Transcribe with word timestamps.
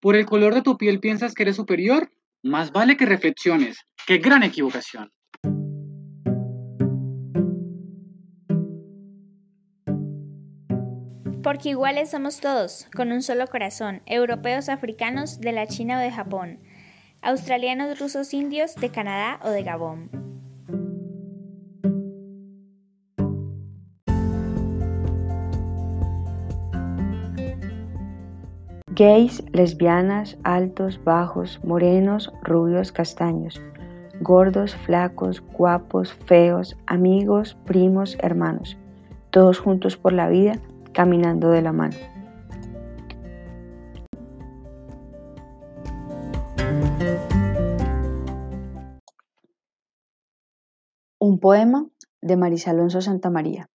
¿Por 0.00 0.16
el 0.16 0.24
color 0.24 0.54
de 0.54 0.62
tu 0.62 0.78
piel 0.78 0.98
piensas 0.98 1.34
que 1.34 1.42
eres 1.42 1.56
superior? 1.56 2.10
Más 2.42 2.72
vale 2.72 2.96
que 2.96 3.04
reflexiones. 3.04 3.84
¡Qué 4.06 4.16
gran 4.16 4.42
equivocación! 4.42 5.12
Porque 11.42 11.70
iguales 11.70 12.10
somos 12.10 12.40
todos, 12.40 12.86
con 12.96 13.12
un 13.12 13.22
solo 13.22 13.46
corazón, 13.46 14.00
europeos, 14.06 14.70
africanos, 14.70 15.38
de 15.40 15.52
la 15.52 15.66
China 15.66 15.98
o 15.98 16.00
de 16.00 16.10
Japón, 16.10 16.60
australianos, 17.20 17.98
rusos, 17.98 18.32
indios, 18.32 18.76
de 18.76 18.90
Canadá 18.90 19.38
o 19.42 19.50
de 19.50 19.62
Gabón. 19.62 20.29
Gays, 29.00 29.42
lesbianas, 29.54 30.36
altos, 30.44 31.02
bajos, 31.02 31.58
morenos, 31.64 32.30
rubios, 32.42 32.92
castaños, 32.92 33.58
gordos, 34.20 34.76
flacos, 34.76 35.40
guapos, 35.40 36.12
feos, 36.26 36.76
amigos, 36.86 37.56
primos, 37.64 38.18
hermanos, 38.20 38.76
todos 39.30 39.58
juntos 39.58 39.96
por 39.96 40.12
la 40.12 40.28
vida, 40.28 40.60
caminando 40.92 41.48
de 41.48 41.62
la 41.62 41.72
mano. 41.72 41.96
Un 51.18 51.40
poema 51.40 51.86
de 52.20 52.36
Marisa 52.36 52.72
Alonso 52.72 53.00
Santamaría. 53.00 53.70